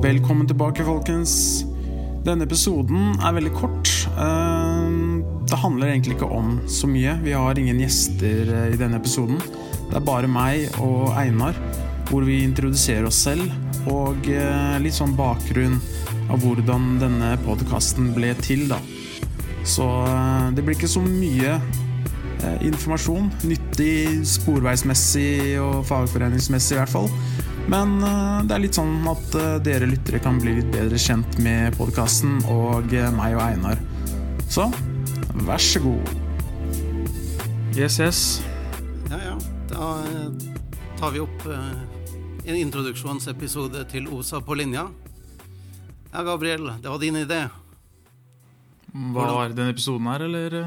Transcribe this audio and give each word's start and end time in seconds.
Velkommen 0.00 0.46
tilbake, 0.48 0.80
folkens. 0.80 1.60
Denne 2.24 2.46
episoden 2.46 3.18
er 3.20 3.34
veldig 3.36 3.50
kort. 3.52 3.90
Eh, 4.08 4.86
det 5.44 5.58
handler 5.60 5.90
egentlig 5.90 6.14
ikke 6.14 6.28
om 6.32 6.54
så 6.64 6.88
mye. 6.88 7.18
Vi 7.20 7.34
har 7.36 7.58
ingen 7.60 7.82
gjester 7.82 8.48
eh, 8.48 8.70
i 8.72 8.78
denne 8.80 8.96
episoden. 8.96 9.36
Det 9.90 9.98
er 9.98 10.06
bare 10.06 10.30
meg 10.30 10.78
og 10.80 11.10
Einar, 11.20 11.58
hvor 12.08 12.24
vi 12.24 12.38
introduserer 12.46 13.10
oss 13.10 13.18
selv 13.26 13.44
og 13.92 14.24
eh, 14.32 14.78
litt 14.80 14.96
sånn 14.96 15.12
bakgrunn 15.18 15.76
av 16.32 16.40
hvordan 16.46 16.94
denne 17.02 17.34
podkasten 17.44 18.14
ble 18.16 18.32
til, 18.40 18.70
da. 18.72 18.80
Så 19.68 19.84
det 20.56 20.64
blir 20.64 20.78
ikke 20.78 20.88
så 20.88 21.04
mye 21.04 21.58
informasjon. 22.64 23.28
Nyttig 23.44 24.24
sporveismessig 24.32 25.60
og 25.60 25.84
fagforeningsmessig, 25.92 26.78
i 26.78 26.80
hvert 26.80 26.96
fall. 26.96 27.12
Men 27.70 28.00
det 28.48 28.54
er 28.56 28.62
litt 28.64 28.74
sånn 28.74 29.04
at 29.06 29.34
dere 29.62 29.86
lyttere 29.86 30.18
kan 30.22 30.40
bli 30.42 30.56
litt 30.56 30.72
bedre 30.74 30.98
kjent 30.98 31.38
med 31.42 31.76
podkasten 31.78 32.40
og 32.50 32.90
meg 33.14 33.36
og 33.36 33.42
Einar. 33.44 33.78
Så 34.50 34.66
vær 35.46 35.62
så 35.62 35.78
god. 35.84 36.10
Yes, 37.78 38.00
yes. 38.02 38.22
Ja, 39.06 39.20
ja. 39.22 39.36
Da 39.70 40.02
tar 40.98 41.14
vi 41.14 41.22
opp 41.22 41.46
en 41.46 42.58
introduksjonsepisode 42.58 43.84
til 43.92 44.10
OSA 44.10 44.42
på 44.42 44.58
linja. 44.58 44.88
Ja, 46.10 46.26
Gabriel, 46.26 46.72
det 46.82 46.90
var 46.90 46.98
din 46.98 47.22
idé. 47.22 47.44
Hva 48.90 49.30
var 49.30 49.54
den 49.54 49.70
episoden 49.70 50.10
her, 50.10 50.26
eller? 50.26 50.60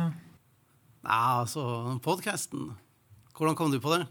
Nei, 1.03 1.23
altså 1.43 1.99
podkasten. 2.05 2.71
Hvordan 3.35 3.59
kom 3.59 3.75
du 3.75 3.81
på 3.83 3.91
det? 3.97 4.05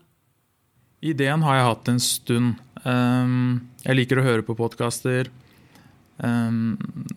Ideen 1.02 1.42
har 1.42 1.56
jeg 1.58 1.66
hatt 1.66 1.88
en 1.90 2.02
stund. 2.02 2.58
Um, 2.86 3.70
jeg 3.82 3.98
liker 3.98 4.20
å 4.20 4.26
høre 4.26 4.44
på 4.46 4.54
podkaster 4.54 5.30
um, 6.22 6.76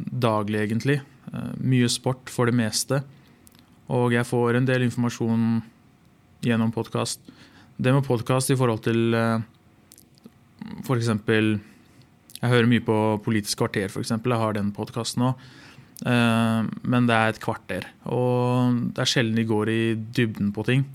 daglig, 0.10 0.64
egentlig. 0.64 1.00
Uh, 1.30 1.54
mye 1.62 1.90
sport 1.94 2.32
for 2.34 2.50
det 2.50 2.58
meste. 2.58 3.04
Og 3.94 4.16
jeg 4.16 4.26
får 4.26 4.58
en 4.58 4.66
del 4.66 4.88
informasjon 4.88 5.62
gjennom 6.46 6.74
podkast. 6.74 7.22
Det 7.78 7.94
med 7.94 8.08
podkast 8.08 8.50
i 8.50 8.58
forhold 8.58 8.82
til 8.88 9.14
uh, 9.14 9.46
f.eks. 10.82 11.14
Jeg 12.42 12.52
hører 12.52 12.72
mye 12.72 12.86
på 12.90 13.00
Politisk 13.22 13.62
kvarter, 13.62 13.94
f.eks. 13.94 14.16
Jeg 14.18 14.42
har 14.42 14.58
den 14.58 14.74
podkasten 14.74 15.28
nå. 15.28 15.36
Uh, 16.02 16.66
men 16.82 17.06
det 17.06 17.22
er 17.22 17.36
et 17.36 17.44
kvarter. 17.44 17.86
Og 18.10 18.82
det 18.98 19.06
er 19.06 19.14
sjelden 19.14 19.38
de 19.38 19.46
går 19.54 19.76
i 19.78 19.82
dybden 19.94 20.50
på 20.58 20.66
ting. 20.74 20.90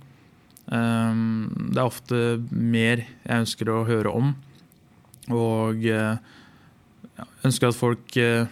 Um, 0.71 1.51
det 1.75 1.81
er 1.81 1.87
ofte 1.87 2.21
mer 2.51 3.03
jeg 3.03 3.43
ønsker 3.43 3.73
å 3.73 3.83
høre 3.89 4.13
om. 4.15 4.33
Og 5.35 5.83
jeg 5.83 6.19
ønsker 7.47 7.71
at 7.71 7.79
folk 7.79 8.17
uh, 8.23 8.47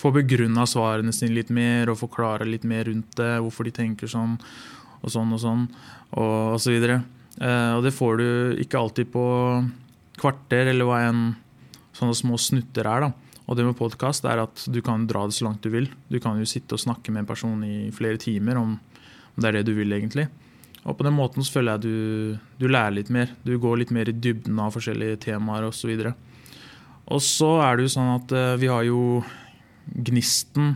får 0.00 0.16
begrunna 0.18 0.66
svarene 0.68 1.14
sine 1.14 1.36
litt 1.38 1.52
mer 1.54 1.92
og 1.92 2.00
forklare 2.02 2.48
litt 2.48 2.66
mer 2.68 2.86
rundt 2.90 3.16
det. 3.18 3.34
Hvorfor 3.40 3.68
de 3.68 3.74
tenker 3.76 4.10
sånn 4.10 4.36
og 5.02 5.10
sånn 5.10 5.34
og 5.34 5.40
sånn, 5.42 5.66
og 6.14 6.58
osv. 6.58 6.76
Og, 6.78 6.92
uh, 7.42 7.72
og 7.78 7.86
det 7.86 7.94
får 7.96 8.20
du 8.20 8.28
ikke 8.62 8.78
alltid 8.78 9.10
på 9.14 9.24
kvarter, 10.20 10.68
eller 10.70 10.86
hva 10.86 11.00
enn 11.08 11.24
sånne 11.96 12.16
små 12.16 12.38
snutter 12.40 12.86
er. 12.86 13.08
da. 13.08 13.32
Og 13.48 13.58
det 13.58 13.66
med 13.66 13.76
podkast 13.76 14.24
er 14.28 14.44
at 14.44 14.66
du 14.70 14.78
kan 14.84 15.08
dra 15.08 15.24
det 15.26 15.36
så 15.36 15.48
langt 15.48 15.64
du 15.64 15.72
vil. 15.72 15.88
Du 16.08 16.20
kan 16.22 16.38
jo 16.38 16.48
sitte 16.48 16.76
og 16.76 16.84
snakke 16.84 17.12
med 17.12 17.24
en 17.24 17.32
person 17.32 17.64
i 17.66 17.90
flere 17.94 18.20
timer 18.20 18.60
om 18.60 18.76
det 19.36 19.48
er 19.48 19.58
det 19.58 19.66
du 19.68 19.74
vil, 19.74 19.92
egentlig. 19.96 20.28
Og 20.82 20.96
på 20.98 21.04
den 21.06 21.14
måten 21.14 21.44
så 21.46 21.58
føler 21.58 21.76
jeg 21.76 21.82
du, 21.84 22.38
du 22.58 22.66
lærer 22.66 22.96
litt 22.96 23.10
mer. 23.14 23.30
Du 23.46 23.54
går 23.60 23.82
litt 23.82 23.92
mer 23.94 24.08
i 24.10 24.16
dybden 24.16 24.58
av 24.58 24.74
forskjellige 24.74 25.20
temaer 25.28 25.68
osv. 25.68 25.92
Og, 25.94 26.14
og 27.14 27.22
så 27.22 27.52
er 27.62 27.78
det 27.78 27.86
jo 27.86 27.94
sånn 27.94 28.10
at 28.16 28.34
eh, 28.34 28.58
vi 28.62 28.70
har 28.70 28.82
jo 28.88 29.22
Gnisten 29.92 30.74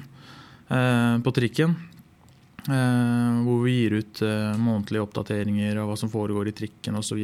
eh, 0.70 1.16
på 1.22 1.32
trikken. 1.34 1.74
Eh, 2.66 3.34
hvor 3.46 3.64
vi 3.64 3.74
gir 3.80 3.98
ut 3.98 4.22
månedlige 4.62 5.02
oppdateringer 5.02 5.82
av 5.82 5.90
hva 5.90 5.98
som 5.98 6.10
foregår 6.12 6.50
i 6.50 6.54
trikken 6.54 6.98
osv. 6.98 7.18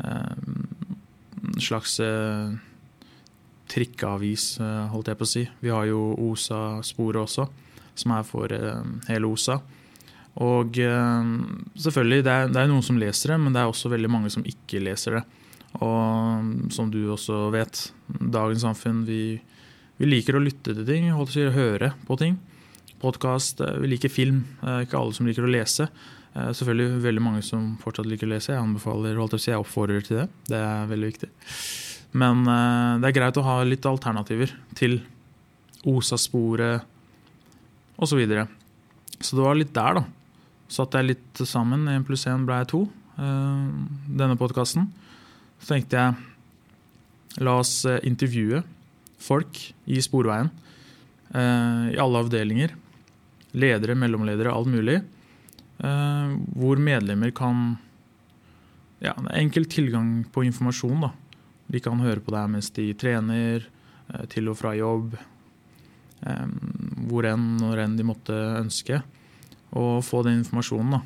En 0.00 1.60
slags 1.60 1.98
trikkeavis, 3.70 4.44
holdt 4.92 5.08
jeg 5.12 5.20
på 5.20 5.26
å 5.28 5.30
si. 5.30 5.44
Vi 5.62 5.72
har 5.72 5.84
jo 5.88 6.00
OSA-sporet 6.28 7.20
også, 7.22 7.46
som 8.02 8.16
er 8.16 8.24
for 8.26 8.52
hele 9.08 9.30
OSA. 9.30 9.60
Og 10.38 10.76
selvfølgelig, 11.74 12.22
det 12.24 12.32
er, 12.32 12.50
det 12.52 12.60
er 12.62 12.68
noen 12.70 12.84
som 12.86 12.98
leser 13.00 13.34
det, 13.34 13.38
men 13.42 13.54
det 13.54 13.62
er 13.62 13.70
også 13.70 13.90
veldig 13.90 14.10
mange 14.12 14.30
som 14.32 14.44
ikke 14.46 14.82
leser 14.82 15.18
det. 15.18 15.24
Og 15.82 16.70
som 16.74 16.90
du 16.90 17.00
også 17.12 17.48
vet, 17.54 17.82
dagens 18.06 18.62
samfunn, 18.66 19.02
vi, 19.06 19.40
vi 19.98 20.08
liker 20.08 20.38
å 20.38 20.42
lytte 20.42 20.74
til 20.74 20.86
ting, 20.86 21.10
holdt 21.14 21.36
å 21.38 21.50
høre 21.54 21.92
på 22.06 22.18
ting. 22.20 22.38
Podkast, 23.00 23.62
vi 23.80 23.90
liker 23.94 24.12
film. 24.12 24.42
Ikke 24.82 24.98
alle 24.98 25.16
som 25.16 25.28
liker 25.28 25.46
å 25.46 25.50
lese. 25.50 25.88
Selvfølgelig 26.34 27.02
veldig 27.02 27.22
mange 27.24 27.42
som 27.46 27.72
fortsatt 27.82 28.08
liker 28.08 28.28
å 28.28 28.34
lese. 28.34 28.52
Jeg 28.54 28.62
anbefaler, 28.62 29.18
holdt 29.18 29.38
jeg, 29.38 29.54
jeg 29.54 29.62
oppfordrer 29.62 30.04
til 30.06 30.22
det. 30.22 30.28
Det 30.50 30.60
er 30.60 30.90
veldig 30.90 31.10
viktig. 31.10 31.30
Men 32.20 32.44
det 32.44 33.10
er 33.10 33.16
greit 33.16 33.38
å 33.38 33.46
ha 33.46 33.60
litt 33.66 33.86
alternativer 33.86 34.54
til 34.78 35.00
OSA-sporet 35.90 36.86
osv. 38.00 38.10
Så, 38.10 38.16
videre. 38.16 38.46
så 39.20 39.36
det 39.36 39.44
var 39.44 39.58
litt 39.58 39.74
der, 39.76 40.00
da 40.00 40.19
satt 40.70 40.94
jeg 40.96 41.08
litt 41.08 41.42
sammen. 41.48 41.88
Én 41.90 42.04
pluss 42.06 42.26
én 42.30 42.46
ble 42.48 42.62
to. 42.70 42.84
Denne 43.18 44.36
podkasten. 44.40 44.86
Så 45.60 45.74
tenkte 45.74 45.98
jeg 45.98 47.42
la 47.44 47.58
oss 47.60 47.82
intervjue 48.06 48.62
folk 49.20 49.58
i 49.90 50.00
Sporveien. 50.02 50.48
I 51.34 51.98
alle 52.00 52.22
avdelinger. 52.24 52.72
Ledere, 53.54 53.98
mellomledere, 53.98 54.54
alt 54.54 54.70
mulig. 54.70 55.00
Hvor 55.80 56.80
medlemmer 56.80 57.34
kan 57.34 57.78
Ja, 59.00 59.14
enkel 59.32 59.64
tilgang 59.64 60.26
på 60.28 60.44
informasjon. 60.44 61.00
da. 61.00 61.10
De 61.72 61.80
kan 61.80 61.98
høre 62.00 62.20
på 62.20 62.34
deg 62.34 62.50
mens 62.52 62.68
de 62.76 62.92
trener, 62.92 63.64
til 64.28 64.48
og 64.50 64.58
fra 64.58 64.74
jobb. 64.76 65.14
Hvor 66.20 67.24
enn, 67.24 67.56
når 67.62 67.78
enn 67.84 67.96
de 67.96 68.04
måtte 68.04 68.34
ønske 68.60 69.02
og 69.76 70.04
få 70.04 70.22
den 70.26 70.40
informasjonen 70.40 70.96
da, 70.96 71.00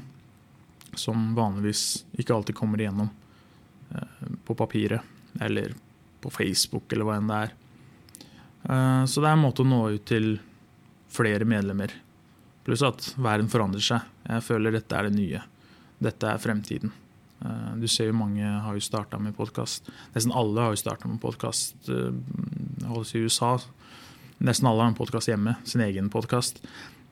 som 0.96 1.34
vanligvis 1.36 2.04
ikke 2.16 2.34
alltid 2.36 2.56
kommer 2.56 2.80
igjennom 2.80 3.10
eh, 3.92 4.32
på 4.46 4.56
papiret 4.56 5.02
eller 5.42 5.74
på 6.24 6.32
Facebook 6.32 6.92
eller 6.92 7.08
hva 7.08 7.18
enn 7.18 7.30
det 7.30 7.40
er. 7.44 7.54
Eh, 8.64 9.04
så 9.10 9.20
det 9.20 9.28
er 9.28 9.36
en 9.36 9.44
måte 9.44 9.64
å 9.64 9.68
nå 9.68 9.82
ut 9.96 10.06
til 10.08 10.38
flere 11.12 11.46
medlemmer. 11.48 11.92
Pluss 12.64 12.84
at 12.86 13.10
verden 13.20 13.50
forandrer 13.52 13.84
seg. 13.84 14.10
Jeg 14.24 14.46
føler 14.46 14.74
dette 14.74 14.96
er 14.96 15.10
det 15.10 15.18
nye. 15.18 15.42
Dette 16.02 16.30
er 16.30 16.40
fremtiden. 16.40 16.94
Eh, 17.44 17.70
du 17.82 17.88
ser 17.90 18.08
jo 18.08 18.16
mange 18.16 18.48
har 18.64 18.78
jo 18.78 18.84
starta 18.84 19.20
med 19.20 19.36
podkast. 19.36 19.92
Nesten 20.16 20.32
alle 20.32 20.64
har 20.64 20.72
jo 20.72 20.80
starta 20.80 21.10
med 21.10 21.20
podkast. 21.22 21.90
I 21.90 23.24
USA 23.26 23.58
nesten 24.44 24.68
alle 24.68 24.82
har 24.82 24.92
en 24.92 24.98
podkast 24.98 25.28
hjemme. 25.28 25.58
Sin 25.68 25.84
egen 25.84 26.10
podkast. 26.12 26.62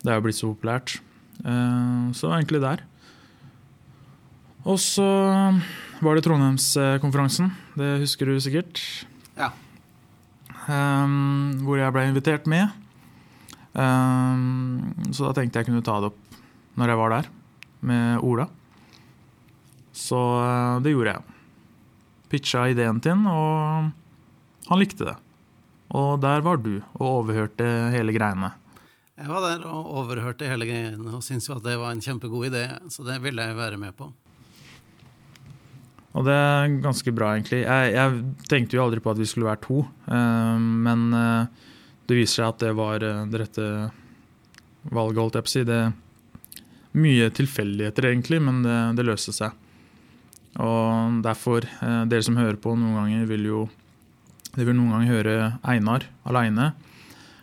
Det 0.03 0.11
er 0.11 0.19
jo 0.19 0.25
blitt 0.25 0.41
så 0.41 0.51
populært. 0.55 1.01
Eh, 1.41 2.13
så 2.17 2.33
egentlig 2.37 2.61
der. 2.63 2.85
Og 4.69 4.79
så 4.79 5.07
var 6.03 6.15
det 6.15 6.25
Trondheimskonferansen. 6.27 7.51
Det 7.79 7.97
husker 8.05 8.31
du 8.31 8.39
sikkert. 8.43 8.81
Ja. 9.39 9.51
Um, 10.69 11.65
hvor 11.67 11.81
jeg 11.81 11.95
ble 11.95 12.07
invitert 12.11 12.47
med. 12.51 12.71
Um, 13.75 14.93
så 15.11 15.27
da 15.27 15.41
tenkte 15.41 15.59
jeg 15.63 15.71
kunne 15.71 15.83
ta 15.83 15.97
det 16.03 16.13
opp 16.13 16.21
når 16.79 16.93
jeg 16.93 17.01
var 17.01 17.13
der, 17.13 17.27
med 17.85 18.23
Ola. 18.25 18.47
Så 19.93 20.19
det 20.85 20.95
gjorde 20.95 21.17
jeg. 21.17 21.37
Pitcha 22.33 22.65
ideen 22.73 23.01
til 23.05 23.27
og 23.29 23.91
han 24.71 24.81
likte 24.81 25.05
det. 25.05 25.17
Og 25.93 26.17
der 26.23 26.41
var 26.45 26.63
du 26.63 26.79
og 26.97 27.07
overhørte 27.09 27.67
hele 27.93 28.15
greiene. 28.17 28.55
Jeg 29.21 29.29
var 29.29 29.45
der 29.45 29.65
og 29.69 29.91
overhørte 30.01 30.49
hele 30.49 30.65
greien 30.65 31.03
og 31.05 31.21
syntes 31.25 31.51
jo 31.51 31.59
at 31.59 31.65
det 31.67 31.77
var 31.77 31.93
en 31.93 32.01
kjempegod 32.01 32.49
idé, 32.49 32.65
så 32.89 33.05
det 33.05 33.19
ville 33.21 33.45
jeg 33.45 33.59
være 33.59 33.81
med 33.81 33.93
på. 33.97 34.09
Og 36.13 36.25
det 36.27 36.33
er 36.37 36.79
ganske 36.85 37.13
bra, 37.17 37.33
egentlig. 37.37 37.63
Jeg, 37.65 37.93
jeg 37.93 38.49
tenkte 38.49 38.77
jo 38.77 38.85
aldri 38.85 39.01
på 39.05 39.13
at 39.13 39.21
vi 39.21 39.29
skulle 39.29 39.49
være 39.49 39.63
to, 39.65 39.83
uh, 40.13 40.59
men 40.61 41.07
uh, 41.17 41.69
det 42.09 42.19
viser 42.19 42.43
seg 42.43 42.49
at 42.51 42.65
det 42.65 42.73
var 42.77 43.05
uh, 43.05 43.25
det 43.33 43.41
rette 43.45 43.69
valget, 44.93 45.21
holdt 45.23 45.39
jeg 45.39 45.47
på 45.47 45.53
å 45.53 45.55
si. 45.55 45.65
Det 45.69 45.79
er 45.79 45.93
mye 47.01 47.29
tilfeldigheter, 47.33 48.09
egentlig, 48.11 48.41
men 48.45 48.61
det, 48.65 48.79
det 48.99 49.07
løste 49.09 49.33
seg. 49.37 49.57
Og 50.61 51.21
derfor, 51.25 51.65
dere 51.81 52.25
som 52.25 52.37
hører 52.37 52.59
på 52.61 52.75
noen 52.77 52.99
ganger, 52.99 53.29
vil 53.31 53.47
jo 53.49 53.61
Dere 54.53 54.67
vil 54.69 54.77
noen 54.77 54.91
ganger 54.93 55.09
høre 55.09 55.37
Einar 55.65 56.03
aleine. 56.29 56.67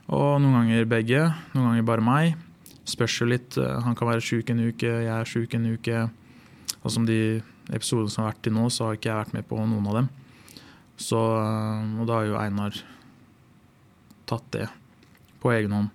Og 0.10 0.40
noen 0.42 0.56
ganger 0.64 0.88
begge, 0.90 1.26
noen 1.54 1.68
ganger 1.70 1.86
bare 1.86 2.06
meg. 2.06 2.38
Spørs 2.90 3.20
jo 3.22 3.28
litt. 3.30 3.58
Eh, 3.62 3.78
han 3.86 3.98
kan 3.98 4.10
være 4.10 4.26
sjuk 4.26 4.50
en 4.50 4.64
uke, 4.66 4.90
jeg 4.90 5.14
er 5.14 5.30
sjuk 5.30 5.54
en 5.54 5.68
uke. 5.70 6.08
Og 6.80 6.94
som 6.94 7.06
de 7.06 7.42
episodene 7.70 8.10
som 8.10 8.24
har 8.24 8.32
vært 8.32 8.42
til 8.48 8.56
nå, 8.56 8.66
så 8.74 8.88
har 8.88 8.98
ikke 8.98 9.12
jeg 9.12 9.22
vært 9.22 9.36
med 9.38 9.48
på 9.50 9.60
noen 9.60 9.90
av 9.92 10.00
dem. 10.00 10.10
Så, 11.00 11.20
eh, 11.20 11.92
og 12.02 12.10
da 12.10 12.18
har 12.18 12.30
jo 12.30 12.40
Einar 12.42 12.80
tatt 14.30 14.50
det 14.56 14.66
på 15.42 15.54
egen 15.54 15.76
hånd. 15.78 15.92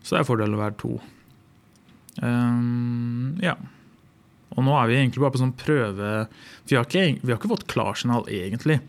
Så 0.00 0.16
det 0.16 0.22
er 0.22 0.30
fordel 0.30 0.56
å 0.56 0.62
være 0.62 0.78
to. 0.80 0.94
Um, 2.20 3.36
ja. 3.44 3.54
Og 4.56 4.64
nå 4.64 4.72
er 4.76 4.88
vi 4.88 4.96
egentlig 4.98 5.22
bare 5.22 5.32
på 5.36 5.40
sånn 5.40 5.54
prøve 5.56 6.08
Vi 6.66 6.74
har 6.74 6.84
ikke, 6.84 7.20
vi 7.22 7.30
har 7.30 7.38
ikke 7.38 7.52
fått 7.52 7.68
klarsignal, 7.70 8.26
egentlig. 8.26 8.80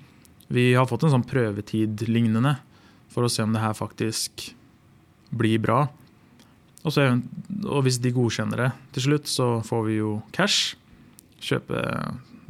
Vi 0.52 0.72
har 0.74 0.88
fått 0.90 1.06
en 1.06 1.14
sånn 1.14 1.28
prøvetid 1.28 2.08
lignende 2.10 2.58
for 3.12 3.28
å 3.28 3.32
se 3.32 3.44
om 3.46 3.54
det 3.54 3.62
her 3.62 3.76
faktisk 3.78 4.50
blir 5.32 5.62
bra. 5.64 5.86
Og, 6.82 6.94
så, 6.94 7.06
og 7.68 7.86
hvis 7.86 8.00
de 8.02 8.14
godkjenner 8.16 8.66
det 8.66 8.72
til 8.96 9.08
slutt, 9.10 9.30
så 9.30 9.48
får 9.66 9.86
vi 9.88 10.00
jo 10.00 10.16
cash. 10.36 10.76
Kjøpe 11.42 11.84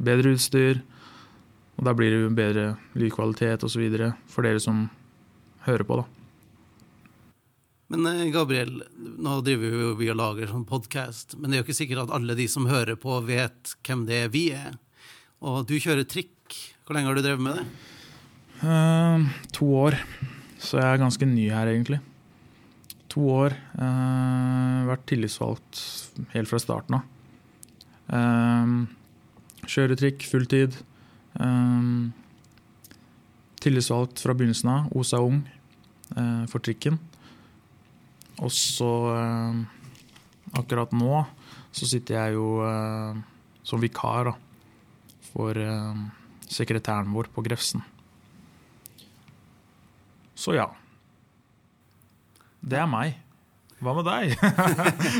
bedre 0.02 0.34
utstyr. 0.36 0.82
Og 1.78 1.86
da 1.88 1.94
blir 1.96 2.12
det 2.12 2.24
jo 2.24 2.32
bedre 2.36 2.66
lydkvalitet 2.98 3.64
osv. 3.66 3.84
for 4.30 4.46
dere 4.46 4.60
som 4.62 4.86
hører 5.66 5.86
på, 5.88 6.00
da. 6.02 6.08
Men 7.92 8.08
eh, 8.08 8.30
Gabriel, 8.32 8.80
nå 8.96 9.40
driver 9.44 9.68
vi, 9.68 9.88
vi 10.00 10.10
og 10.12 10.16
lager 10.16 10.48
sånn 10.48 10.64
podkast, 10.68 11.36
men 11.36 11.50
det 11.50 11.58
er 11.58 11.60
jo 11.60 11.66
ikke 11.66 11.76
sikkert 11.76 12.06
at 12.06 12.14
alle 12.16 12.36
de 12.38 12.46
som 12.48 12.68
hører 12.70 12.96
på, 13.00 13.18
vet 13.28 13.74
hvem 13.84 14.06
det 14.08 14.22
er 14.24 14.32
vi 14.32 14.46
er. 14.56 14.78
Og 15.44 15.66
du 15.68 15.74
kjører 15.76 16.08
trikk. 16.08 16.30
Hvor 16.86 16.96
lenge 16.96 17.10
har 17.10 17.18
du 17.18 17.24
drevet 17.24 17.44
med 17.44 17.58
det? 17.60 17.66
Uh, 18.62 19.28
to 19.52 19.68
år. 19.76 19.98
Så 20.62 20.78
jeg 20.78 20.86
er 20.86 21.02
ganske 21.02 21.26
ny 21.26 21.48
her, 21.50 21.68
egentlig. 21.68 21.98
To 23.12 23.26
år. 23.28 23.56
Uh, 23.76 24.88
vært 24.88 25.04
tillitsvalgt 25.10 25.82
helt 26.32 26.50
fra 26.50 26.60
starten 26.62 26.98
av. 26.98 27.08
Uh, 28.12 28.88
kjører 29.68 29.98
trikk 30.00 30.24
fulltid. 30.28 30.78
Uh, 31.36 32.08
tillitsvalgt 33.62 34.22
fra 34.24 34.36
begynnelsen 34.36 34.72
av. 34.72 34.88
Osa 34.96 35.20
Ung 35.22 35.42
uh, 36.16 36.44
for 36.48 36.64
trikken. 36.64 36.96
Og 38.40 38.50
så 38.54 38.90
uh, 39.12 39.62
Akkurat 40.52 40.90
nå 40.92 41.22
så 41.72 41.86
sitter 41.88 42.18
jeg 42.18 42.34
jo 42.36 42.58
uh, 42.60 43.16
som 43.64 43.80
vikar 43.82 44.26
da, 44.30 44.34
for 45.30 45.56
eh, 45.56 46.02
sekretæren 46.50 47.12
vår 47.14 47.30
på 47.32 47.44
Grefsen. 47.46 47.84
Så 50.34 50.56
ja. 50.58 50.66
Det 52.62 52.78
er 52.78 52.88
meg. 52.90 53.18
Hva 53.82 53.94
med 53.98 54.06
deg? 54.06 54.36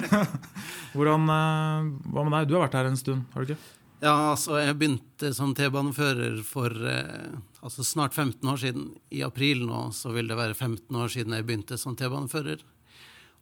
Hvordan, 0.95 1.27
hva 1.27 2.23
med 2.27 2.35
deg? 2.37 2.49
Du 2.49 2.57
har 2.57 2.69
vært 2.69 2.77
her 2.79 2.91
en 2.91 2.99
stund, 3.01 3.25
har 3.35 3.43
du 3.43 3.53
ikke? 3.53 3.63
Ja, 4.03 4.33
altså 4.33 4.57
jeg 4.59 4.75
begynte 4.81 5.29
som 5.35 5.53
T-banefører 5.55 6.41
for 6.43 6.75
eh, 6.91 7.35
altså 7.63 7.85
snart 7.87 8.17
15 8.17 8.49
år 8.51 8.59
siden. 8.59 8.89
I 9.15 9.21
april 9.23 9.63
nå 9.69 9.85
så 9.95 10.11
vil 10.15 10.27
det 10.31 10.39
være 10.39 10.57
15 10.59 10.99
år 10.99 11.13
siden 11.15 11.37
jeg 11.37 11.47
begynte 11.47 11.79
som 11.79 11.95
T-banefører. 11.99 12.65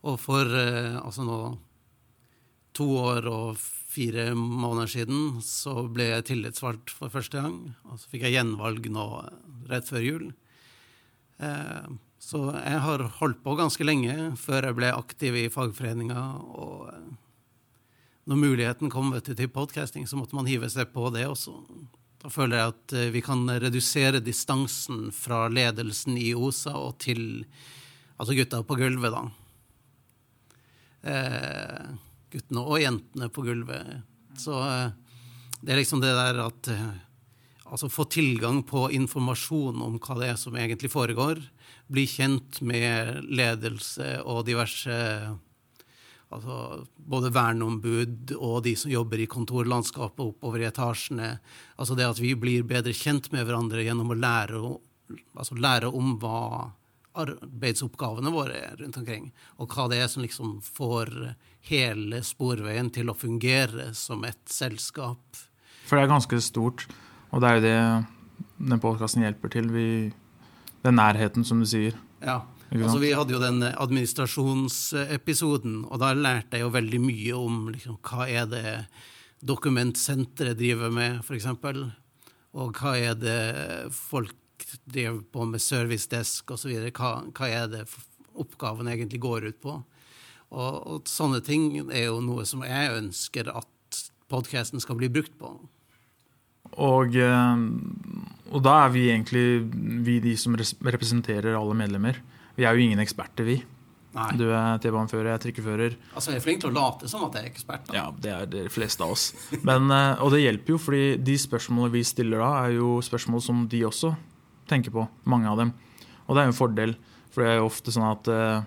Og 0.04 0.18
for 0.20 0.52
eh, 0.60 0.98
altså 1.00 1.24
nå 1.24 1.38
to 2.76 2.90
år 3.00 3.28
og 3.28 3.56
fire 3.60 4.30
måneder 4.36 4.92
siden 4.92 5.40
så 5.44 5.86
ble 5.88 6.10
jeg 6.10 6.28
tillitsvalgt 6.28 6.92
for 6.92 7.12
første 7.12 7.40
gang. 7.40 7.56
Og 7.88 7.96
så 8.02 8.12
fikk 8.12 8.28
jeg 8.28 8.36
gjenvalg 8.36 8.84
nå 8.92 9.06
rett 9.72 9.88
før 9.88 10.04
jul. 10.04 10.28
Eh, 11.40 11.88
så 12.20 12.42
jeg 12.52 12.82
har 12.84 13.02
holdt 13.18 13.40
på 13.44 13.56
ganske 13.58 13.86
lenge 13.86 14.14
før 14.38 14.68
jeg 14.68 14.76
ble 14.76 14.92
aktiv 14.92 15.38
i 15.40 15.48
fagforeninga. 15.52 16.24
Og 16.60 16.90
eh, 16.92 17.08
når 18.30 18.42
muligheten 18.44 18.92
kom 18.92 19.10
du, 19.14 19.20
til 19.24 19.50
podcasting, 19.50 20.06
så 20.06 20.20
måtte 20.20 20.36
man 20.36 20.48
hive 20.50 20.68
seg 20.70 20.92
på 20.92 21.08
det 21.14 21.24
også. 21.30 21.56
Da 22.20 22.28
føler 22.28 22.60
jeg 22.60 22.74
at 22.74 22.96
vi 23.14 23.22
kan 23.24 23.48
redusere 23.48 24.20
distansen 24.20 25.08
fra 25.16 25.46
ledelsen 25.48 26.18
i 26.20 26.34
OSA 26.36 26.76
og 26.76 26.98
til 27.00 27.46
altså 28.20 28.36
gutta 28.36 28.60
på 28.68 28.76
gulvet, 28.76 29.16
da 29.16 29.24
eh, 31.02 31.92
guttene 32.32 32.64
og 32.64 32.80
jentene 32.82 33.28
på 33.32 33.44
gulvet. 33.46 34.00
Så 34.38 34.56
eh, 34.64 34.90
det 35.60 35.74
er 35.74 35.80
liksom 35.80 36.02
det 36.02 36.16
der 36.16 36.44
at 36.48 36.74
eh, 36.74 36.90
Altså 37.70 37.86
få 37.86 38.02
tilgang 38.10 38.64
på 38.66 38.88
informasjon 38.90 39.76
om 39.84 39.92
hva 40.02 40.14
det 40.18 40.32
er 40.32 40.38
som 40.40 40.56
egentlig 40.58 40.88
foregår. 40.90 41.38
Bli 41.90 42.06
kjent 42.06 42.60
med 42.62 43.24
ledelse 43.26 44.20
og 44.22 44.44
diverse 44.48 44.98
altså 46.30 46.86
Både 46.94 47.32
verneombud 47.34 48.36
og 48.36 48.60
de 48.62 48.76
som 48.78 48.92
jobber 48.92 49.18
i 49.18 49.26
kontorlandskapet 49.30 50.22
oppover 50.22 50.62
i 50.62 50.68
etasjene. 50.68 51.32
Altså 51.74 51.96
det 51.98 52.06
at 52.06 52.20
vi 52.22 52.36
blir 52.38 52.66
bedre 52.68 52.94
kjent 52.94 53.32
med 53.34 53.48
hverandre 53.48 53.82
gjennom 53.82 54.12
å 54.14 54.18
lære, 54.18 54.60
altså 55.34 55.58
lære 55.58 55.90
om 55.90 56.12
hva 56.22 56.70
arbeidsoppgavene 57.18 58.30
våre 58.30 58.60
er 58.60 58.78
rundt 58.78 59.00
omkring. 59.00 59.30
Og 59.58 59.74
hva 59.74 59.88
det 59.90 59.98
er 60.04 60.10
som 60.12 60.22
liksom 60.22 60.60
får 60.62 61.10
hele 61.70 62.22
Sporveien 62.26 62.92
til 62.94 63.10
å 63.10 63.18
fungere 63.18 63.90
som 63.98 64.22
et 64.28 64.40
selskap. 64.50 65.42
For 65.88 65.98
det 65.98 66.06
er 66.06 66.14
ganske 66.14 66.40
stort, 66.44 66.86
og 67.34 67.42
det 67.42 67.50
er 67.50 67.58
jo 67.58 67.66
det 67.66 67.78
den 68.70 68.82
podkasten 68.82 69.24
hjelper 69.24 69.52
til. 69.52 69.70
Vi, 69.74 69.88
den 70.84 70.94
nærheten, 70.98 71.44
som 71.46 71.60
du 71.62 71.66
sier. 71.68 71.94
Ja. 72.24 72.38
Altså, 72.70 72.98
vi 73.02 73.16
hadde 73.16 73.32
jo 73.34 73.40
den 73.42 73.62
administrasjonsepisoden, 73.66 75.84
og 75.90 75.96
da 76.02 76.08
lærte 76.14 76.56
jeg 76.56 76.62
jo 76.62 76.76
veldig 76.76 77.00
mye 77.02 77.32
om 77.34 77.68
liksom, 77.74 77.96
hva 78.06 78.22
er 78.30 78.46
det 78.50 78.86
dokumentsenteret 79.42 80.58
driver 80.58 80.90
med, 80.94 81.20
f.eks. 81.24 81.46
Og 82.54 82.78
hva 82.78 82.92
er 82.98 83.14
det 83.18 83.42
folk 83.94 84.36
driver 84.84 85.22
på 85.32 85.44
med 85.50 85.60
servicedesk 85.62 86.50
osv. 86.54 86.70
Hva, 86.94 87.10
hva 87.34 87.46
er 87.48 87.66
det 87.72 87.84
oppgaven 88.38 88.88
egentlig 88.92 89.20
går 89.22 89.44
ut 89.50 89.60
på? 89.62 89.72
Og, 90.50 90.86
og, 90.86 91.10
sånne 91.10 91.40
ting 91.46 91.76
er 91.88 92.08
jo 92.08 92.20
noe 92.24 92.46
som 92.48 92.64
jeg 92.66 92.94
ønsker 92.96 93.52
at 93.54 94.00
podkasten 94.30 94.82
skal 94.82 94.98
bli 94.98 95.10
brukt 95.12 95.36
på. 95.38 95.52
Og, 96.70 97.16
eh, 97.18 97.56
og, 98.50 98.62
da 98.66 98.76
er 98.84 98.94
vi 98.94 99.08
egentlig 99.08 99.44
vi 100.06 100.18
de 100.22 100.36
som 100.38 100.56
representerer 100.58 101.54
alle 101.54 101.76
medlemmer. 101.78 102.18
Vi 102.56 102.66
er 102.66 102.76
jo 102.76 102.84
ingen 102.84 103.02
eksperter, 103.02 103.46
vi. 103.46 103.60
Nei. 104.10 104.30
Du 104.34 104.48
er 104.50 104.80
T-banefører, 104.82 105.28
jeg 105.28 105.38
er 105.38 105.42
trikkefører. 105.44 105.92
Altså, 106.18 106.32
Jeg 106.32 106.40
er 106.40 106.42
flink 106.42 106.64
til 106.64 106.72
å 106.72 106.74
late 106.74 107.06
som 107.10 107.22
at 107.28 107.36
jeg 107.38 107.46
er 107.46 107.52
ekspert. 107.52 107.84
Da. 107.86 107.94
Ja, 107.94 108.06
det 108.10 108.32
er 108.34 108.48
de 108.50 108.64
fleste 108.72 109.06
av 109.06 109.14
oss. 109.14 109.28
Men, 109.62 109.86
eh, 109.94 110.22
og 110.24 110.32
det 110.34 110.42
hjelper 110.42 110.74
jo, 110.74 110.80
fordi 110.82 111.04
de 111.22 111.36
spørsmålene 111.38 111.94
vi 111.94 112.02
stiller 112.06 112.42
da, 112.42 112.50
er 112.64 112.74
jo 112.80 112.98
spørsmål 113.06 113.44
som 113.44 113.62
de 113.70 113.84
også 113.86 114.16
tenker 114.70 114.90
på, 114.94 115.06
mange 115.30 115.46
av 115.50 115.62
dem. 115.62 115.70
Og 116.26 116.34
det 116.34 116.42
er 116.42 116.50
jo 116.50 116.54
en 116.54 116.58
fordel, 116.58 116.96
for 117.30 117.44
det 117.44 117.52
er 117.52 117.60
jo 117.60 117.68
ofte 117.70 117.94
sånn 117.94 118.08
at 118.08 118.32
eh, 118.34 118.66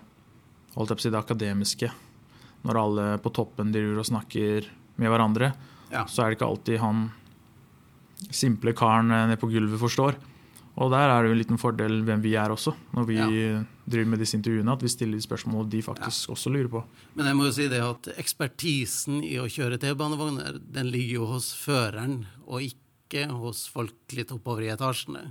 holdt 0.78 0.94
jeg 0.94 0.96
på 0.96 1.02
å 1.02 1.04
si 1.04 1.12
det 1.12 1.20
akademiske 1.20 1.90
Når 2.64 2.80
alle 2.80 3.04
på 3.20 3.32
toppen 3.36 3.72
driver 3.72 4.00
og 4.00 4.08
snakker 4.08 4.70
med 4.96 5.12
hverandre, 5.12 5.52
ja. 5.92 6.06
så 6.08 6.24
er 6.24 6.32
det 6.32 6.38
ikke 6.38 6.48
alltid 6.48 6.80
han 6.80 7.04
simple 8.30 8.74
karen 8.76 9.12
eh, 9.12 9.26
nede 9.30 9.40
på 9.40 9.50
gulvet 9.52 9.80
forstår. 9.80 10.18
Og 10.74 10.90
der 10.90 11.06
er 11.06 11.22
det 11.22 11.30
jo 11.30 11.34
en 11.36 11.38
liten 11.38 11.60
fordel 11.60 12.00
hvem 12.02 12.22
vi 12.24 12.32
er 12.34 12.50
også, 12.50 12.72
når 12.96 13.04
vi 13.06 13.18
ja. 13.20 13.60
driver 13.86 14.08
med 14.10 14.18
disse 14.24 14.34
intervjuene. 14.34 14.74
At 14.74 14.82
vi 14.82 14.90
stiller 14.90 15.20
de 15.20 15.26
spørsmål 15.26 15.68
de 15.70 15.82
faktisk 15.86 16.28
ja. 16.28 16.34
også 16.34 16.50
lurer 16.50 16.70
på. 16.72 16.82
Men 17.14 17.30
jeg 17.30 17.38
må 17.38 17.46
jo 17.46 17.52
si 17.54 17.68
det 17.70 17.82
at 17.84 18.10
ekspertisen 18.18 19.20
i 19.22 19.36
å 19.38 19.46
kjøre 19.46 19.78
T-banevogner, 19.82 20.58
den 20.58 20.90
ligger 20.90 21.20
jo 21.20 21.28
hos 21.36 21.52
føreren, 21.54 22.24
og 22.48 22.66
ikke 22.66 23.28
hos 23.30 23.68
folk 23.70 24.16
litt 24.18 24.34
oppover 24.34 24.66
i 24.66 24.72
etasjene. 24.74 25.28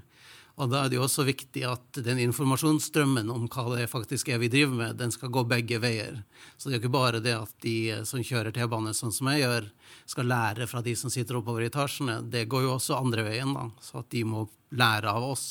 Og 0.61 0.69
da 0.69 0.83
er 0.83 0.91
det 0.91 0.99
jo 0.99 1.05
også 1.07 1.23
viktig 1.25 1.63
at 1.65 1.97
den 2.05 2.19
informasjonsstrømmen 2.27 3.31
om 3.33 3.47
hva 3.49 3.63
det 3.73 3.87
faktisk 3.89 4.29
er 4.29 4.41
vi 4.43 4.51
driver 4.53 4.75
med, 4.77 4.99
den 4.99 5.13
skal 5.13 5.31
gå 5.33 5.41
begge 5.49 5.79
veier. 5.81 6.19
Så 6.57 6.69
det 6.69 6.75
er 6.75 6.77
jo 6.77 6.83
ikke 6.83 6.93
bare 6.93 7.21
det 7.25 7.33
at 7.33 7.53
de 7.65 7.77
som 8.05 8.21
kjører 8.21 8.53
T-bane 8.53 8.93
sånn 8.93 9.15
som 9.15 9.31
jeg 9.31 9.41
gjør, 9.41 9.69
skal 10.13 10.29
lære 10.29 10.67
fra 10.69 10.83
de 10.85 10.93
som 10.99 11.09
sitter 11.13 11.39
oppover 11.39 11.65
i 11.65 11.71
etasjene. 11.71 12.19
Det 12.29 12.45
går 12.51 12.67
jo 12.67 12.75
også 12.75 12.99
andre 12.99 13.25
veien, 13.25 13.55
da. 13.57 13.65
Så 13.81 14.03
at 14.03 14.11
de 14.13 14.21
må 14.29 14.45
lære 14.77 15.09
av 15.09 15.25
oss 15.31 15.47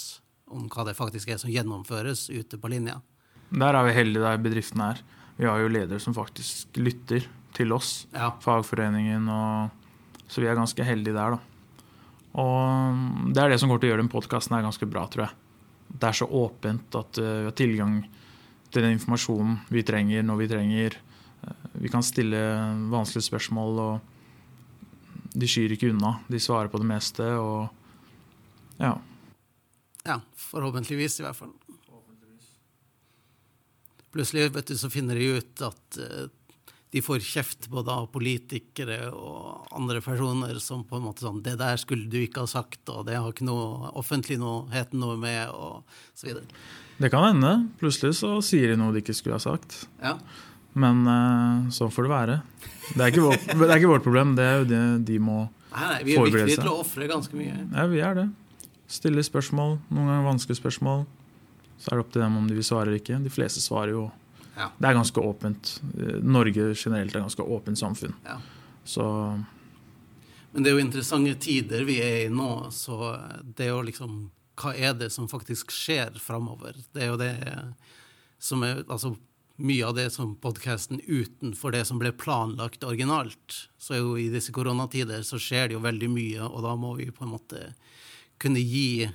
om 0.53 0.69
hva 0.71 0.87
det 0.87 0.95
faktisk 0.99 1.33
er 1.33 1.43
som 1.43 1.51
gjennomføres 1.51 2.29
ute 2.31 2.61
på 2.61 2.71
linja. 2.71 3.01
Der 3.51 3.75
er 3.75 3.89
vi 3.89 3.97
heldige 3.97 4.23
der 4.23 4.43
bedriften 4.45 4.85
er. 4.87 5.03
Vi 5.37 5.49
har 5.49 5.59
jo 5.59 5.71
ledere 5.73 5.99
som 6.01 6.15
faktisk 6.15 6.79
lytter 6.79 7.27
til 7.57 7.75
oss, 7.75 8.07
ja. 8.15 8.31
fagforeningen, 8.41 9.27
og 9.29 10.29
så 10.31 10.45
vi 10.45 10.49
er 10.49 10.57
ganske 10.57 10.87
heldige 10.87 11.17
der, 11.17 11.35
da. 11.35 11.52
Og 12.41 13.33
det 13.35 13.43
er 13.43 13.53
det 13.53 13.61
som 13.61 13.69
går 13.73 13.81
til 13.81 13.91
å 13.91 13.93
gjøre 13.93 14.05
den 14.05 14.13
podkasten 14.13 14.57
ganske 14.65 14.89
bra, 14.89 15.05
tror 15.13 15.27
jeg. 15.27 15.37
Det 15.93 16.09
er 16.09 16.17
så 16.17 16.29
åpent 16.29 16.97
at 16.97 17.21
eh, 17.21 17.39
vi 17.43 17.49
har 17.51 17.57
tilgang 17.59 17.99
til 18.73 18.87
den 18.87 18.97
informasjonen 18.97 19.59
vi 19.73 19.85
trenger 19.85 20.25
når 20.25 20.41
vi 20.41 20.49
trenger. 20.55 20.97
Eh, 21.45 21.67
vi 21.85 21.93
kan 21.93 22.05
stille 22.07 22.41
vanskelige 22.93 23.29
spørsmål, 23.29 23.83
og 23.85 25.37
de 25.37 25.49
skyr 25.49 25.77
ikke 25.77 25.93
unna. 25.93 26.17
De 26.33 26.41
svarer 26.41 26.73
på 26.73 26.81
det 26.81 26.89
meste, 26.89 27.27
og 27.37 27.69
ja. 28.81 28.95
Ja, 30.09 30.23
forhåpentligvis 30.49 31.21
i 31.21 31.27
hvert 31.27 31.39
fall. 31.39 31.53
Plutselig 34.13 34.51
vet 34.53 34.69
du, 34.69 34.77
så 34.77 34.91
finner 34.93 35.17
de 35.17 35.39
ut 35.39 35.63
at 35.65 35.99
uh, 36.01 36.27
de 36.93 37.01
får 37.03 37.25
kjeft 37.25 37.67
både 37.73 37.89
av 37.89 38.11
politikere 38.13 39.07
og 39.17 39.71
andre 39.73 40.03
personer 40.05 40.59
som 40.61 40.83
på 40.85 40.99
en 40.99 41.07
måte 41.07 41.25
sånn 41.25 41.41
'Det 41.43 41.57
der 41.57 41.77
skulle 41.81 42.09
du 42.09 42.19
ikke 42.21 42.45
ha 42.45 42.47
sagt', 42.47 42.85
og 42.93 43.07
'det 43.07 43.17
har 43.17 43.33
ikke 43.33 43.49
noe 43.49 43.91
offentligheten 43.97 45.01
noe 45.01 45.17
med', 45.17 45.55
og 45.55 45.85
så 46.15 46.27
videre. 46.27 46.45
Det 46.99 47.11
kan 47.11 47.25
hende. 47.33 47.71
Plutselig 47.81 48.21
så 48.21 48.43
sier 48.45 48.69
de 48.69 48.77
noe 48.77 48.93
de 48.93 49.01
ikke 49.01 49.17
skulle 49.17 49.41
ha 49.41 49.41
sagt. 49.41 49.89
Ja. 50.03 50.19
Men 50.75 51.07
uh, 51.09 51.71
sånn 51.73 51.91
får 51.91 52.03
det 52.03 52.13
være. 52.13 52.43
Det 52.93 53.01
er 53.01 53.09
ikke 53.09 53.25
vårt, 53.25 53.47
det 53.59 53.71
er 53.71 53.81
ikke 53.81 53.93
vårt 53.95 54.05
problem, 54.05 54.37
det 54.37 54.45
er 54.45 54.59
jo 54.61 54.65
det 54.65 54.85
de 55.09 55.19
må 55.19 55.49
Nei, 55.73 55.89
nei, 55.89 56.03
vi 56.05 56.15
er 56.15 56.29
viktige 56.29 56.61
til 56.61 56.69
å 56.69 56.81
ofre 56.83 57.09
ganske 57.09 57.33
mye. 57.33 57.57
Ja, 57.73 57.87
vi 57.89 58.01
er 58.05 58.15
det. 58.15 58.29
Stille 58.93 59.23
spørsmål, 59.25 59.79
noen 59.89 60.11
ganger 60.11 60.27
vanskelige 60.29 60.61
spørsmål. 60.61 61.07
Så 61.81 61.89
er 61.89 61.97
det 61.97 62.05
opp 62.05 62.13
til 62.13 62.21
dem 62.21 62.37
om 62.37 62.45
de 62.45 62.59
vil 62.59 62.67
svare 62.67 62.91
eller 62.91 63.01
ikke. 63.01 63.17
De 63.25 63.33
fleste 63.33 63.65
svarer 63.65 63.95
jo. 63.95 64.11
Ja. 64.57 64.69
Det 64.79 64.89
er 64.89 64.99
ganske 64.99 65.21
åpent. 65.21 65.73
Norge 66.23 66.73
generelt 66.75 67.15
er 67.15 67.21
et 67.21 67.25
ganske 67.25 67.43
åpent 67.43 67.79
samfunn. 67.79 68.15
Ja. 68.27 68.39
Så 68.85 69.05
Men 70.53 70.63
det 70.63 70.71
er 70.71 70.77
jo 70.77 70.85
interessante 70.85 71.35
tider 71.41 71.85
vi 71.89 72.01
er 72.03 72.27
i 72.27 72.31
nå, 72.33 72.69
så 72.75 73.15
det 73.43 73.69
er 73.69 73.75
jo 73.77 73.83
liksom 73.89 74.31
Hva 74.61 74.75
er 74.77 74.93
det 74.95 75.09
som 75.15 75.31
faktisk 75.31 75.73
skjer 75.73 76.19
framover? 76.21 76.77
Det 76.93 77.03
er 77.03 77.13
jo 77.13 77.21
det 77.21 77.35
som 78.43 78.63
er 78.67 78.83
Altså 78.89 79.15
mye 79.63 79.87
av 79.87 79.95
det 79.95 80.11
som 80.11 80.35
podkasten 80.41 81.01
utenfor 81.07 81.73
det 81.73 81.85
som 81.87 81.99
ble 82.01 82.11
planlagt 82.17 82.85
originalt. 82.85 83.69
Så 83.79 83.99
jo 84.01 84.15
i 84.19 84.29
disse 84.33 84.53
koronatider 84.55 85.23
så 85.27 85.39
skjer 85.39 85.69
det 85.69 85.77
jo 85.77 85.83
veldig 85.85 86.09
mye, 86.11 86.47
og 86.49 86.65
da 86.65 86.73
må 86.77 86.95
vi 86.99 87.11
på 87.15 87.27
en 87.27 87.35
måte 87.35 87.61
kunne 88.43 88.63
gi 88.63 89.07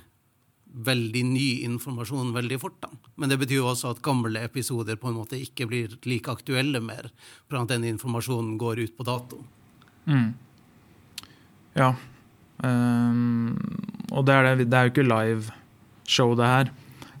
veldig 0.68 1.22
ny 1.26 1.46
informasjon 1.66 2.34
veldig 2.34 2.58
fort. 2.60 2.76
da. 2.80 2.90
Men 3.16 3.32
det 3.32 3.38
betyr 3.40 3.60
jo 3.60 3.70
også 3.70 3.94
at 3.94 4.02
gamle 4.04 4.42
episoder 4.44 4.96
på 4.96 5.10
en 5.10 5.18
måte 5.18 5.40
ikke 5.40 5.66
blir 5.70 5.96
like 6.06 6.30
aktuelle 6.30 6.80
mer, 6.80 7.10
for 7.48 7.62
at 7.62 7.72
den 7.72 7.86
informasjonen 7.88 8.58
går 8.58 8.84
ut 8.84 8.96
på 8.96 9.08
dato. 9.08 9.42
mm. 10.06 10.34
Ja. 11.78 11.94
Um, 12.58 13.54
og 14.10 14.24
det 14.26 14.34
er, 14.34 14.56
det, 14.56 14.66
det 14.66 14.78
er 14.78 14.88
jo 14.88 14.90
ikke 14.90 15.06
live 15.06 15.52
show, 16.08 16.34
det 16.34 16.46
her. 16.46 16.72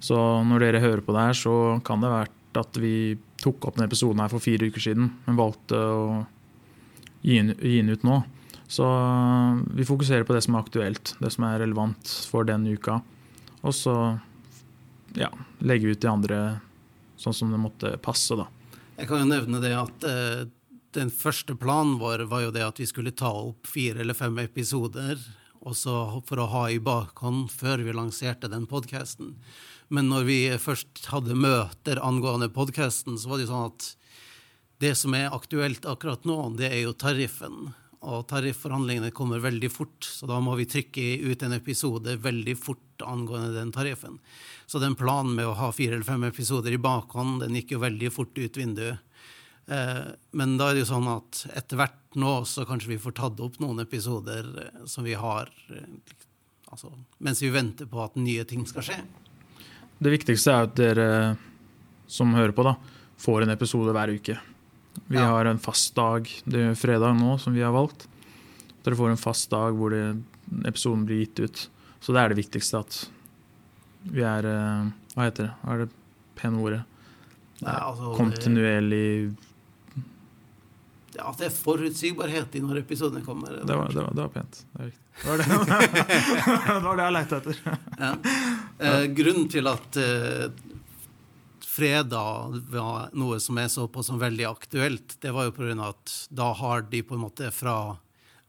Så 0.02 0.16
når 0.46 0.64
dere 0.64 0.82
hører 0.82 1.02
på 1.04 1.14
det 1.14 1.26
her, 1.28 1.36
så 1.38 1.54
kan 1.86 2.02
det 2.02 2.10
være 2.10 2.34
at 2.58 2.80
vi 2.80 3.18
tok 3.38 3.68
opp 3.68 3.76
denne 3.76 3.86
episoden 3.86 4.22
her 4.22 4.32
for 4.32 4.42
fire 4.42 4.66
uker 4.66 4.82
siden, 4.82 5.12
men 5.26 5.38
valgte 5.38 5.78
å 5.78 6.24
gi 7.22 7.38
den 7.38 7.92
ut 7.92 8.06
nå. 8.06 8.22
Så 8.68 8.84
vi 9.78 9.86
fokuserer 9.86 10.26
på 10.28 10.34
det 10.34 10.42
som 10.44 10.56
er 10.56 10.64
aktuelt, 10.64 11.14
det 11.22 11.30
som 11.32 11.46
er 11.48 11.62
relevant 11.62 12.10
for 12.28 12.48
den 12.48 12.66
uka. 12.68 12.98
Og 13.66 13.74
så 13.74 13.94
ja, 15.18 15.30
legge 15.58 15.92
ut 15.92 16.02
de 16.02 16.10
andre 16.10 16.38
sånn 17.18 17.34
som 17.34 17.50
det 17.52 17.60
måtte 17.60 17.96
passe, 18.02 18.36
da. 18.38 18.46
Jeg 18.98 19.10
kan 19.10 19.22
jo 19.22 19.30
nevne 19.30 19.60
det 19.62 19.74
at 19.78 20.06
eh, 20.06 20.44
den 20.96 21.10
første 21.14 21.54
planen 21.58 21.98
vår 22.00 22.26
var 22.30 22.46
jo 22.46 22.54
det 22.54 22.64
at 22.66 22.80
vi 22.80 22.86
skulle 22.88 23.14
ta 23.14 23.30
opp 23.30 23.68
fire 23.70 24.02
eller 24.02 24.16
fem 24.18 24.38
episoder, 24.42 25.18
også 25.58 26.22
for 26.26 26.40
å 26.42 26.48
ha 26.52 26.64
i 26.70 26.80
bakhånd 26.82 27.50
før 27.50 27.82
vi 27.86 27.94
lanserte 27.94 28.50
den 28.50 28.66
podkasten. 28.70 29.34
Men 29.88 30.10
når 30.10 30.26
vi 30.28 30.38
først 30.60 31.08
hadde 31.12 31.36
møter 31.38 32.00
angående 32.04 32.50
podkasten, 32.52 33.18
så 33.18 33.30
var 33.30 33.38
det 33.38 33.48
jo 33.48 33.52
sånn 33.52 33.70
at 33.72 33.88
det 34.78 34.94
som 34.98 35.14
er 35.18 35.34
aktuelt 35.34 35.86
akkurat 35.90 36.26
nå, 36.28 36.38
det 36.58 36.70
er 36.70 36.82
jo 36.84 36.94
tariffen. 36.94 37.72
Og 38.06 38.28
tarifforhandlingene 38.30 39.10
kommer 39.10 39.42
veldig 39.42 39.70
fort, 39.74 40.06
så 40.06 40.28
da 40.30 40.38
må 40.42 40.54
vi 40.58 40.68
trykke 40.70 41.06
ut 41.32 41.42
en 41.42 41.56
episode 41.56 42.14
veldig 42.22 42.54
fort 42.58 43.02
angående 43.02 43.56
den 43.56 43.72
tariffen. 43.74 44.20
Så 44.66 44.78
den 44.78 44.94
planen 44.98 45.34
med 45.34 45.48
å 45.48 45.56
ha 45.58 45.72
fire 45.74 45.96
eller 45.96 46.06
fem 46.06 46.24
episoder 46.28 46.74
i 46.74 46.78
bakhånd, 46.82 47.42
den 47.42 47.56
gikk 47.58 47.74
jo 47.74 47.82
veldig 47.82 48.10
fort 48.14 48.38
ut 48.38 48.58
vinduet. 48.58 49.02
Eh, 49.66 50.04
Men 50.30 50.56
da 50.60 50.70
er 50.70 50.78
det 50.78 50.84
jo 50.86 50.92
sånn 50.94 51.08
at 51.10 51.42
etter 51.58 51.80
hvert 51.80 52.16
nå 52.16 52.38
så 52.48 52.64
kanskje 52.68 52.94
vi 52.94 53.02
får 53.02 53.16
tatt 53.18 53.40
opp 53.44 53.58
noen 53.60 53.82
episoder 53.82 54.46
eh, 54.62 54.84
som 54.88 55.04
vi 55.04 55.16
har 55.18 55.50
eh, 55.74 56.14
altså, 56.70 56.92
mens 57.18 57.42
vi 57.42 57.50
venter 57.52 57.90
på 57.90 58.00
at 58.04 58.16
nye 58.16 58.46
ting 58.48 58.64
skal 58.68 58.86
skje. 58.86 59.00
Det 59.98 60.14
viktigste 60.14 60.54
er 60.54 60.68
at 60.68 60.78
dere 60.78 61.08
som 62.08 62.30
hører 62.32 62.54
på, 62.56 62.64
da, 62.64 62.76
får 63.20 63.44
en 63.44 63.52
episode 63.52 63.92
hver 63.92 64.14
uke. 64.14 64.38
Vi 65.06 65.16
Ja. 65.16 65.26
har 65.30 65.44
en 65.46 65.58
fast 65.58 65.94
dag, 65.94 66.28
det 66.44 66.60
er 66.70 66.74
fredag 66.74 67.14
nå, 67.18 67.38
som 67.40 67.54
vi 67.54 67.60
har 67.62 67.72
valgt. 67.72 68.06
Dere 68.84 68.96
får 68.96 69.10
en 69.10 69.16
fast 69.20 69.50
dag 69.50 69.74
hvor 69.74 69.90
det, 69.90 70.22
episoden 70.66 71.04
blir 71.06 71.24
gitt 71.24 71.40
ut. 71.40 71.68
Så 72.00 72.12
det 72.12 72.20
er 72.22 72.28
det 72.34 72.38
viktigste 72.44 72.78
at 72.78 73.08
vi 74.08 74.22
er 74.22 74.44
eh, 74.46 74.90
Hva 75.14 75.24
heter 75.26 75.48
det? 75.48 75.54
Hva 75.64 75.74
er 75.74 75.78
det 75.84 75.90
pene 76.38 76.60
ordet? 76.62 76.84
Nei, 77.60 77.74
altså, 77.74 78.12
Kontinuerlig 78.16 79.34
det, 81.12 81.24
at 81.24 81.38
det 81.40 81.48
er 81.48 81.54
forutsigbarhet 81.56 82.54
i 82.54 82.60
når 82.62 82.82
episodene 82.84 83.24
kommer. 83.26 83.56
Det 83.66 83.74
var, 83.74 83.88
det 83.90 84.02
var, 84.04 84.12
det 84.14 84.22
var 84.22 84.28
pent. 84.28 84.60
Det, 84.76 84.92
det 85.18 85.26
var 85.26 85.40
det, 85.40 85.46
det 86.68 86.84
var 86.84 87.00
det 87.00 87.06
jeg 87.08 87.14
lette 87.16 87.40
etter. 87.40 87.60
Ja. 87.98 88.10
Eh, 88.78 89.06
grunnen 89.18 89.48
til 89.50 89.66
at 89.72 89.98
eh, 89.98 90.44
fredag 91.78 92.58
var 92.72 93.14
noe 93.14 93.38
som 93.40 93.58
jeg 93.62 93.70
så 93.70 93.86
på 93.90 94.02
som 94.06 94.18
veldig 94.20 94.46
aktuelt, 94.50 95.16
det 95.22 95.32
var 95.34 95.48
jo 95.48 95.54
pga. 95.56 95.78
at 95.88 96.14
da 96.30 96.52
har 96.52 96.82
de 96.90 97.02
på 97.06 97.14
en 97.14 97.24
måte 97.28 97.50
fra 97.54 97.96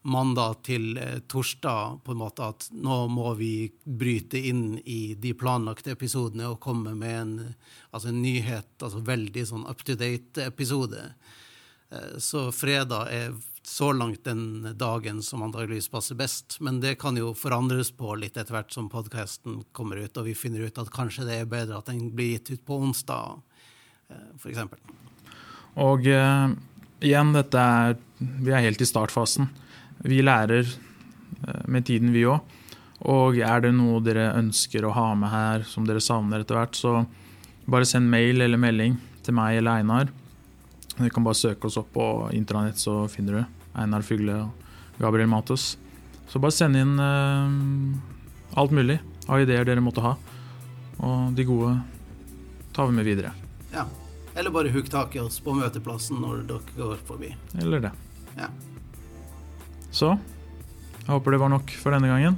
mandag 0.01 0.63
til 0.63 0.97
eh, 0.97 1.19
torsdag 1.27 1.99
på 2.05 2.13
en 2.13 2.21
måte 2.21 2.45
at 2.47 2.69
nå 2.71 3.01
må 3.11 3.33
vi 3.39 3.69
bryte 3.83 4.39
inn 4.39 4.79
i 4.85 5.15
de 5.19 5.33
planlagte 5.35 5.91
episodene 5.91 6.47
og 6.47 6.61
komme 6.63 6.95
med 6.95 7.15
en, 7.19 7.33
altså 7.91 8.09
en 8.09 8.21
nyhet, 8.23 8.71
altså 8.79 9.03
veldig 9.03 9.45
sånn 9.49 9.67
up 9.67 9.83
to 9.83 9.97
date-episode. 9.99 11.03
Eh, 11.91 12.15
Så 12.17 12.47
fredag 12.55 13.11
er 13.11 13.35
så 13.69 13.91
langt 13.93 14.23
den 14.23 14.77
dagen 14.77 15.21
som 15.23 15.43
antageligvis 15.45 15.89
passer 15.93 16.17
best. 16.17 16.57
Men 16.59 16.79
det 16.81 16.95
kan 16.99 17.17
jo 17.17 17.35
forandres 17.37 17.91
på 17.93 18.15
litt 18.17 18.37
etter 18.37 18.55
hvert 18.55 18.73
som 18.73 18.89
podkasten 18.89 19.61
kommer 19.77 20.01
ut, 20.01 20.17
og 20.17 20.25
vi 20.25 20.33
finner 20.37 20.65
ut 20.65 20.81
at 20.81 20.89
kanskje 20.93 21.27
det 21.27 21.35
er 21.37 21.51
bedre 21.51 21.77
at 21.77 21.91
den 21.91 22.09
blir 22.17 22.33
gitt 22.33 22.49
ut 22.55 22.63
på 22.65 22.79
onsdag, 22.81 23.37
f.eks. 24.41 24.63
Og 25.79 26.09
uh, 26.09 26.49
igjen, 27.05 27.33
dette 27.35 27.61
er 27.61 27.97
Vi 28.17 28.51
er 28.51 28.65
helt 28.65 28.81
i 28.81 28.87
startfasen. 28.89 29.51
Vi 30.01 30.23
lærer 30.25 30.65
uh, 30.65 31.61
med 31.69 31.85
tiden, 31.85 32.09
vi 32.15 32.25
òg. 32.25 32.57
Og 33.05 33.37
er 33.37 33.61
det 33.63 33.75
noe 33.77 34.01
dere 34.03 34.33
ønsker 34.39 34.83
å 34.83 34.95
ha 34.97 35.13
med 35.15 35.29
her, 35.31 35.63
som 35.69 35.85
dere 35.87 36.01
savner 36.03 36.41
etter 36.41 36.57
hvert, 36.57 36.75
så 36.75 37.05
bare 37.69 37.87
send 37.87 38.09
mail 38.09 38.41
eller 38.41 38.59
melding 38.59 38.97
til 39.23 39.37
meg 39.37 39.61
eller 39.61 39.77
Einar. 39.77 40.09
Du 40.97 41.07
kan 41.13 41.23
bare 41.23 41.37
søke 41.37 41.69
oss 41.69 41.77
opp 41.79 41.93
på 41.93 42.09
intranett, 42.35 42.81
så 42.81 43.05
finner 43.07 43.37
du 43.37 43.58
Einar 43.77 44.05
Fygle 44.05 44.35
og 44.45 44.99
Gabriel 44.99 45.29
Matos. 45.31 45.73
Så 46.29 46.41
bare 46.41 46.53
send 46.55 46.77
inn 46.77 46.97
eh, 47.01 48.57
alt 48.59 48.73
mulig 48.75 48.99
av 49.29 49.41
ideer 49.43 49.65
dere 49.67 49.83
måtte 49.83 50.03
ha. 50.05 50.15
Og 50.99 51.33
de 51.37 51.45
gode 51.47 51.75
tar 52.75 52.89
vi 52.89 52.97
med 52.97 53.07
videre. 53.07 53.33
Ja. 53.73 53.85
Eller 54.37 54.53
bare 54.53 54.71
hugg 54.71 54.89
tak 54.91 55.15
i 55.17 55.21
oss 55.23 55.39
på 55.43 55.55
møteplassen 55.57 56.19
når 56.21 56.43
dere 56.49 56.75
går 56.77 56.99
forbi. 57.07 57.31
Eller 57.59 57.87
det. 57.87 57.93
Ja. 58.37 58.49
Så 59.91 60.13
jeg 60.13 61.09
håper 61.15 61.33
det 61.33 61.41
var 61.41 61.51
nok 61.53 61.71
for 61.81 61.95
denne 61.95 62.11
gangen. 62.11 62.37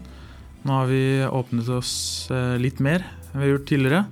Nå 0.63 0.77
har 0.77 0.87
vi 0.87 1.01
åpnet 1.25 1.67
oss 1.73 1.93
eh, 2.31 2.55
litt 2.61 2.79
mer 2.83 3.03
enn 3.31 3.39
vi 3.41 3.45
har 3.45 3.53
gjort 3.55 3.67
tidligere. 3.71 4.03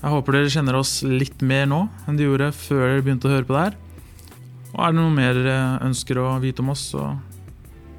Jeg 0.00 0.12
håper 0.14 0.36
dere 0.36 0.52
kjenner 0.52 0.76
oss 0.78 0.92
litt 1.04 1.42
mer 1.44 1.66
nå 1.70 1.84
enn 2.08 2.18
de 2.18 2.26
gjorde 2.26 2.50
før 2.56 2.86
dere 2.86 3.04
begynte 3.04 3.28
å 3.28 3.34
høre 3.34 3.48
på 3.48 3.56
det 3.56 3.64
her. 3.68 3.78
Og 4.70 4.78
er 4.84 4.92
det 4.92 5.00
noe 5.00 5.10
mer 5.14 5.34
dere 5.34 5.58
ønsker 5.86 6.20
å 6.22 6.28
vite 6.42 6.62
om 6.62 6.70
oss, 6.74 6.84
så 6.92 7.08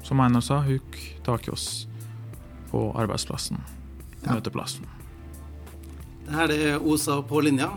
som 0.02 0.20
Einar 0.24 0.42
sa, 0.42 0.60
huk 0.64 0.96
tak 1.24 1.46
i 1.48 1.52
oss 1.54 1.86
på 2.72 2.88
arbeidsplassen. 2.98 3.60
Ja. 4.24 4.34
Møteplassen. 4.36 4.88
Det 6.26 6.34
her 6.36 6.52
er 6.54 6.86
Osa 6.88 7.20
på 7.26 7.42
linja. 7.44 7.68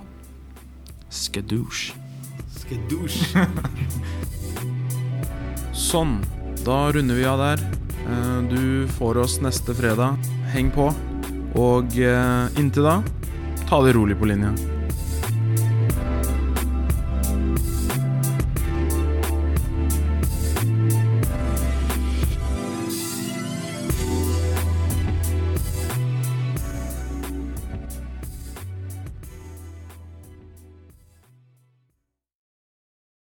Skedouche. 1.11 1.93
Skedouche. 2.55 3.45
Sånn, 5.75 6.17
da 6.65 6.85
runder 6.95 7.19
vi 7.19 7.25
av 7.27 7.41
der. 7.41 7.65
Eh, 8.05 8.39
Du 8.51 8.87
får 8.97 9.17
oss 9.25 9.39
neste 9.43 9.75
fredag. 9.75 10.17
Heng 10.53 10.71
på. 10.71 10.87
Og 11.59 11.97
eh, 11.99 12.59
inntil 12.61 12.87
da, 12.87 12.99
ta 13.69 13.81
det 13.85 13.95
rolig 13.97 14.17
på 14.19 14.29
linja. 14.31 14.53